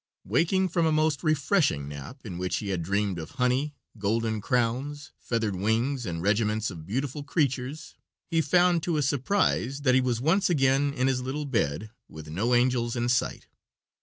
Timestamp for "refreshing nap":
1.21-2.25